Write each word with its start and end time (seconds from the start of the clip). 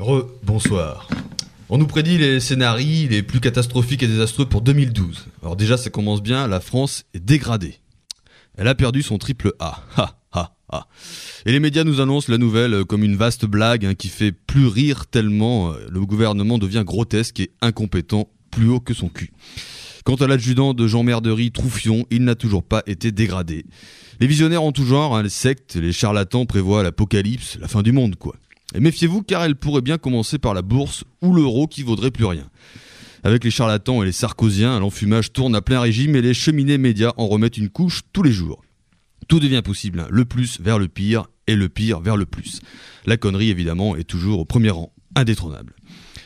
Re, 0.00 0.24
bonsoir. 0.44 1.08
On 1.68 1.76
nous 1.76 1.86
prédit 1.86 2.16
les 2.16 2.40
scénarios 2.40 3.06
les 3.10 3.22
plus 3.22 3.38
catastrophiques 3.38 4.02
et 4.02 4.06
désastreux 4.06 4.46
pour 4.46 4.62
2012. 4.62 5.26
Alors 5.42 5.56
déjà, 5.56 5.76
ça 5.76 5.90
commence 5.90 6.22
bien, 6.22 6.46
la 6.46 6.60
France 6.60 7.04
est 7.12 7.20
dégradée. 7.20 7.74
Elle 8.56 8.66
a 8.66 8.74
perdu 8.74 9.02
son 9.02 9.18
triple 9.18 9.52
A. 9.58 9.82
Ha, 9.96 10.16
ha, 10.32 10.54
ha. 10.70 10.86
Et 11.44 11.52
les 11.52 11.60
médias 11.60 11.84
nous 11.84 12.00
annoncent 12.00 12.32
la 12.32 12.38
nouvelle 12.38 12.84
comme 12.86 13.04
une 13.04 13.16
vaste 13.16 13.44
blague 13.44 13.84
hein, 13.84 13.94
qui 13.94 14.08
fait 14.08 14.32
plus 14.32 14.68
rire 14.68 15.06
tellement 15.06 15.72
euh, 15.72 15.86
le 15.90 16.00
gouvernement 16.06 16.56
devient 16.56 16.84
grotesque 16.86 17.40
et 17.40 17.50
incompétent 17.60 18.30
plus 18.50 18.68
haut 18.68 18.80
que 18.80 18.94
son 18.94 19.08
cul. 19.08 19.32
Quant 20.04 20.14
à 20.14 20.26
l'adjudant 20.26 20.72
de 20.72 20.86
Jean 20.86 21.02
Merderie, 21.02 21.50
Troufion, 21.50 22.06
il 22.10 22.24
n'a 22.24 22.36
toujours 22.36 22.62
pas 22.62 22.82
été 22.86 23.12
dégradé. 23.12 23.66
Les 24.20 24.26
visionnaires 24.26 24.62
ont 24.62 24.72
tout 24.72 24.86
genre, 24.86 25.16
hein, 25.16 25.22
les 25.24 25.28
sectes, 25.28 25.74
les 25.74 25.92
charlatans 25.92 26.46
prévoient 26.46 26.82
l'apocalypse, 26.82 27.58
la 27.60 27.68
fin 27.68 27.82
du 27.82 27.92
monde, 27.92 28.16
quoi. 28.16 28.36
Et 28.74 28.80
méfiez-vous 28.80 29.22
car 29.22 29.42
elle 29.42 29.56
pourrait 29.56 29.82
bien 29.82 29.98
commencer 29.98 30.38
par 30.38 30.54
la 30.54 30.62
bourse 30.62 31.04
ou 31.22 31.34
l'euro 31.34 31.66
qui 31.66 31.82
vaudrait 31.82 32.10
plus 32.10 32.24
rien. 32.24 32.48
Avec 33.22 33.44
les 33.44 33.50
charlatans 33.50 34.02
et 34.02 34.06
les 34.06 34.12
sarkoziens, 34.12 34.78
l'enfumage 34.80 35.32
tourne 35.32 35.54
à 35.54 35.60
plein 35.60 35.80
régime 35.80 36.16
et 36.16 36.22
les 36.22 36.34
cheminées 36.34 36.78
médias 36.78 37.12
en 37.16 37.26
remettent 37.26 37.58
une 37.58 37.68
couche 37.68 38.02
tous 38.12 38.22
les 38.22 38.32
jours. 38.32 38.62
Tout 39.28 39.40
devient 39.40 39.62
possible, 39.62 40.00
hein. 40.00 40.08
le 40.10 40.24
plus 40.24 40.60
vers 40.60 40.78
le 40.78 40.88
pire 40.88 41.26
et 41.46 41.54
le 41.54 41.68
pire 41.68 42.00
vers 42.00 42.16
le 42.16 42.26
plus. 42.26 42.60
La 43.06 43.16
connerie 43.16 43.50
évidemment 43.50 43.94
est 43.96 44.04
toujours 44.04 44.40
au 44.40 44.44
premier 44.44 44.70
rang, 44.70 44.92
indétrônable. 45.14 45.74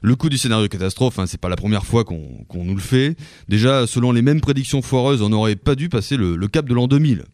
Le 0.00 0.14
coup 0.14 0.28
du 0.28 0.38
scénario 0.38 0.68
catastrophe, 0.68 1.18
hein, 1.18 1.26
c'est 1.26 1.40
pas 1.40 1.48
la 1.48 1.56
première 1.56 1.84
fois 1.84 2.04
qu'on 2.04 2.64
nous 2.64 2.74
le 2.74 2.80
fait. 2.80 3.16
Déjà, 3.48 3.86
selon 3.86 4.12
les 4.12 4.22
mêmes 4.22 4.40
prédictions 4.40 4.80
foireuses, 4.80 5.22
on 5.22 5.28
n'aurait 5.28 5.56
pas 5.56 5.74
dû 5.74 5.88
passer 5.88 6.16
le, 6.16 6.36
le 6.36 6.48
cap 6.48 6.66
de 6.66 6.74
l'an 6.74 6.86
2000. 6.86 7.24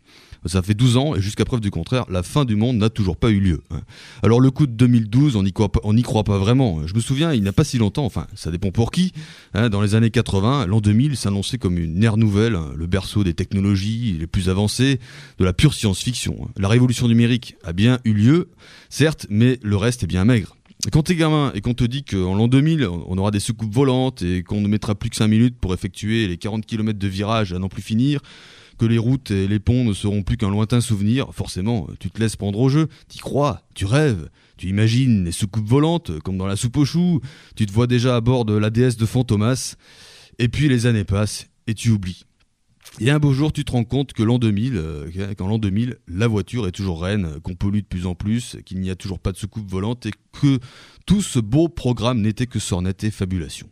Ça 0.47 0.63
fait 0.63 0.75
12 0.75 0.97
ans 0.97 1.15
et 1.15 1.21
jusqu'à 1.21 1.45
preuve 1.45 1.61
du 1.61 1.71
contraire, 1.71 2.05
la 2.11 2.23
fin 2.23 2.45
du 2.45 2.57
monde 2.57 2.77
n'a 2.77 2.91
toujours 2.91 3.17
pas 3.17 3.31
eu 3.31 3.41
lieu. 3.41 3.63
Hein. 3.71 3.81
Alors 4.23 4.41
le 4.41 4.51
coup 4.51 4.67
de 4.67 4.73
2012, 4.73 5.37
on 5.37 5.43
n'y 5.43 5.53
croit, 5.53 5.71
pas, 5.71 6.39
vraiment. 6.39 6.87
Je 6.87 6.95
me 6.95 7.01
souviens, 7.01 7.33
il 7.33 7.43
n'y 7.43 7.49
a 7.49 7.53
pas 7.53 7.65
si 7.65 7.79
longtemps, 7.79 8.05
enfin 8.05 8.27
ça 8.35 8.51
dépend 8.51 8.71
pour 8.71 8.91
qui, 8.91 9.13
hein, 9.55 9.69
dans 9.69 9.81
les 9.81 9.95
années 9.95 10.11
80, 10.11 10.67
l'an 10.67 10.81
2000 10.81 11.17
s'annonçait 11.17 11.59
comme 11.59 11.79
une 11.79 12.03
ère 12.03 12.17
nouvelle, 12.17 12.57
hein, 12.57 12.73
le 12.77 12.87
berceau 12.87 13.25
des 13.25 13.35
technologies 13.35 14.17
les 14.19 14.27
plus 14.27 14.49
avancées, 14.49 15.01
de 15.39 15.45
la 15.45 15.53
pure 15.53 15.75
science-fiction. 15.75 16.49
La 16.59 16.69
révolution 16.69 17.09
numérique 17.09 17.57
a 17.65 17.73
bien 17.73 17.99
eu 18.05 18.13
lieu, 18.13 18.51
certes, 18.91 19.27
mais 19.31 19.59
le 19.63 19.77
reste 19.77 20.03
est 20.03 20.09
bien 20.09 20.25
maigre. 20.25 20.57
Quand 20.93 21.03
t'es 21.03 21.15
gamin 21.15 21.51
et 21.55 21.63
qu'on 21.63 21.73
te 21.73 21.85
dit 21.85 22.05
qu'en 22.05 22.35
l'an 22.35 22.47
2000, 22.47 22.87
on 22.87 23.17
aura 23.17 23.31
des 23.31 23.41
soucoupes 23.41 23.73
volantes 23.73 24.21
et 24.21 24.43
qu'on 24.43 24.61
ne 24.61 24.69
mettra 24.69 24.95
plus 24.95 25.09
que 25.09 25.17
5 25.17 25.29
minutes 25.29 25.57
pour 25.59 25.73
effectuer 25.73 26.29
les 26.29 26.37
40 26.37 26.67
km 26.67 26.99
de 26.99 27.09
virage 27.09 27.55
à 27.55 27.59
n'en 27.59 27.69
plus 27.69 27.81
finir, 27.81 28.21
que 28.79 28.87
les 28.87 28.99
routes 28.99 29.31
et 29.31 29.47
les 29.47 29.59
ponts 29.59 29.85
ne 29.85 29.93
seront 29.93 30.23
plus 30.23 30.37
qu'un 30.37 30.51
lointain 30.51 30.81
souvenir, 30.81 31.33
forcément, 31.33 31.89
tu 32.01 32.11
te 32.11 32.21
laisses 32.21 32.37
prendre 32.37 32.59
au 32.59 32.69
jeu, 32.69 32.89
t'y 33.09 33.19
crois, 33.19 33.63
tu 33.75 33.85
rêves, 33.85 34.29
tu 34.57 34.69
imagines 34.69 35.25
les 35.25 35.33
soucoupes 35.33 35.69
volantes, 35.69 36.19
comme 36.21 36.39
dans 36.39 36.47
la 36.47 36.57
soupe 36.57 36.77
aux 36.77 36.85
choux, 36.85 37.21
tu 37.57 37.67
te 37.67 37.73
vois 37.73 37.87
déjà 37.87 38.17
à 38.17 38.21
bord 38.21 38.45
de 38.45 38.55
la 38.55 38.71
déesse 38.71 38.97
de 38.97 39.07
Fantomas, 39.07 39.77
et 40.39 40.49
puis 40.49 40.69
les 40.69 40.87
années 40.87 41.05
passent, 41.05 41.49
et 41.67 41.75
tu 41.75 41.91
oublies. 41.91 42.25
Et 43.01 43.11
un 43.11 43.19
beau 43.19 43.33
jour, 43.33 43.53
tu 43.53 43.65
te 43.65 43.73
rends 43.73 43.85
compte 43.85 44.13
que 44.13 44.23
l'an 44.23 44.39
2000, 44.39 44.77
euh, 44.77 45.35
qu'en 45.37 45.49
l'an 45.49 45.59
2000, 45.59 45.97
la 46.07 46.29
voiture 46.29 46.69
est 46.69 46.73
toujours 46.73 47.03
reine, 47.03 47.41
qu'on 47.43 47.55
pollue 47.55 47.81
de 47.81 47.87
plus 47.87 48.07
en 48.07 48.15
plus, 48.15 48.57
qu'il 48.65 48.81
n'y 48.81 48.91
a 48.91 48.95
toujours 48.95 49.19
pas 49.19 49.33
de 49.33 49.37
soucoupe 49.37 49.69
volante 49.69 50.07
et 50.07 50.13
que 50.41 50.61
tout 51.07 51.23
ce 51.23 51.41
beau 51.41 51.69
programme 51.69 52.21
n'était 52.21 52.47
que 52.47 52.59
sornette 52.59 53.03
et 53.03 53.11
fabulation. 53.11 53.69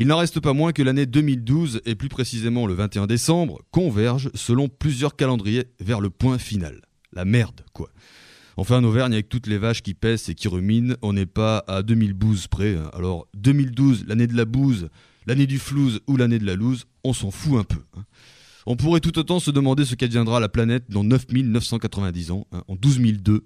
Il 0.00 0.06
n'en 0.06 0.16
reste 0.16 0.40
pas 0.40 0.54
moins 0.54 0.72
que 0.72 0.82
l'année 0.82 1.04
2012, 1.04 1.82
et 1.84 1.94
plus 1.94 2.08
précisément 2.08 2.66
le 2.66 2.72
21 2.72 3.06
décembre, 3.06 3.60
converge 3.70 4.30
selon 4.32 4.66
plusieurs 4.66 5.14
calendriers 5.14 5.66
vers 5.78 6.00
le 6.00 6.08
point 6.08 6.38
final. 6.38 6.80
La 7.12 7.26
merde, 7.26 7.60
quoi. 7.74 7.90
Enfin, 8.56 8.78
en 8.78 8.84
Auvergne, 8.84 9.12
avec 9.12 9.28
toutes 9.28 9.46
les 9.46 9.58
vaches 9.58 9.82
qui 9.82 9.92
pèsent 9.92 10.30
et 10.30 10.34
qui 10.34 10.48
ruminent, 10.48 10.94
on 11.02 11.12
n'est 11.12 11.26
pas 11.26 11.64
à 11.68 11.82
2012 11.82 12.46
près. 12.46 12.76
Hein. 12.76 12.90
Alors, 12.94 13.28
2012, 13.34 14.06
l'année 14.08 14.26
de 14.26 14.34
la 14.34 14.46
bouse, 14.46 14.88
l'année 15.26 15.46
du 15.46 15.58
flouze 15.58 16.00
ou 16.06 16.16
l'année 16.16 16.38
de 16.38 16.46
la 16.46 16.54
loose, 16.54 16.86
on 17.04 17.12
s'en 17.12 17.30
fout 17.30 17.60
un 17.60 17.64
peu. 17.64 17.82
Hein. 17.94 18.04
On 18.64 18.76
pourrait 18.76 19.00
tout 19.00 19.18
autant 19.18 19.38
se 19.38 19.50
demander 19.50 19.84
ce 19.84 19.96
qu'adviendra 19.96 20.40
la 20.40 20.48
planète 20.48 20.84
dans 20.88 21.04
9990 21.04 22.30
ans, 22.30 22.46
hein, 22.52 22.62
en 22.68 22.74
12002, 22.74 23.44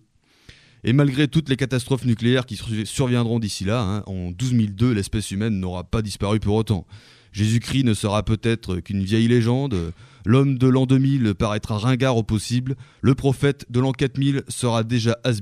et 0.85 0.93
malgré 0.93 1.29
toutes 1.29 1.49
les 1.49 1.57
catastrophes 1.57 2.05
nucléaires 2.05 2.47
qui 2.47 2.61
surviendront 2.85 3.39
d'ici 3.39 3.65
là, 3.65 3.81
hein, 3.81 4.03
en 4.07 4.31
12002, 4.31 4.93
l'espèce 4.93 5.31
humaine 5.31 5.59
n'aura 5.59 5.83
pas 5.83 6.03
disparu 6.03 6.41
pour 6.41 6.55
autant. 6.57 6.87
Jésus-Christ 7.33 7.85
ne 7.85 7.95
sera 7.95 8.23
peut-être 8.23 8.77
qu'une 8.81 9.03
vieille 9.03 9.27
légende, 9.27 9.93
l'homme 10.25 10.57
de 10.59 10.69
l'an 10.69 10.87
2000 10.87 11.35
paraîtra 11.35 11.79
ringard 11.79 12.17
au 12.17 12.23
possible, 12.23 12.77
le 13.01 13.15
prophète 13.15 13.67
de 13.71 13.81
l'an 13.81 13.93
4000 13.93 14.45
sera 14.49 14.85
déjà 14.85 15.19
has 15.25 15.41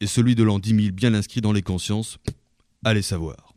et 0.00 0.06
celui 0.06 0.34
de 0.34 0.42
l'an 0.42 0.58
10 0.58 0.82
000 0.82 0.92
bien 0.92 1.14
inscrit 1.14 1.40
dans 1.40 1.52
les 1.52 1.62
consciences. 1.62 2.18
Allez 2.84 3.02
savoir. 3.02 3.49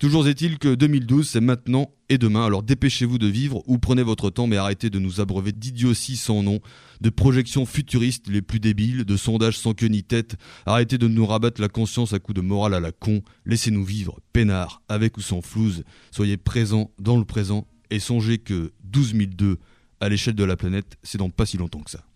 Toujours 0.00 0.26
est-il 0.26 0.58
que 0.58 0.74
2012, 0.74 1.28
c'est 1.28 1.42
maintenant 1.42 1.90
et 2.08 2.16
demain, 2.16 2.46
alors 2.46 2.62
dépêchez-vous 2.62 3.18
de 3.18 3.26
vivre 3.26 3.62
ou 3.66 3.76
prenez 3.76 4.02
votre 4.02 4.30
temps, 4.30 4.46
mais 4.46 4.56
arrêtez 4.56 4.88
de 4.88 4.98
nous 4.98 5.20
abreuver 5.20 5.52
d'idioties 5.52 6.16
sans 6.16 6.42
nom, 6.42 6.58
de 7.02 7.10
projections 7.10 7.66
futuristes 7.66 8.26
les 8.28 8.40
plus 8.40 8.60
débiles, 8.60 9.04
de 9.04 9.16
sondages 9.18 9.58
sans 9.58 9.74
queue 9.74 9.88
ni 9.88 10.02
tête. 10.02 10.36
Arrêtez 10.64 10.96
de 10.96 11.06
nous 11.06 11.26
rabattre 11.26 11.60
la 11.60 11.68
conscience 11.68 12.14
à 12.14 12.18
coups 12.18 12.36
de 12.36 12.40
morale 12.40 12.72
à 12.72 12.80
la 12.80 12.92
con. 12.92 13.20
Laissez-nous 13.44 13.84
vivre, 13.84 14.18
peinard, 14.32 14.80
avec 14.88 15.18
ou 15.18 15.20
sans 15.20 15.42
flouze. 15.42 15.84
Soyez 16.12 16.38
présents 16.38 16.90
dans 16.98 17.18
le 17.18 17.26
présent 17.26 17.66
et 17.90 17.98
songez 17.98 18.38
que 18.38 18.72
12002 18.84 19.58
à 20.00 20.08
l'échelle 20.08 20.34
de 20.34 20.44
la 20.44 20.56
planète, 20.56 20.96
c'est 21.02 21.18
dans 21.18 21.28
pas 21.28 21.44
si 21.44 21.58
longtemps 21.58 21.82
que 21.82 21.90
ça. 21.90 22.09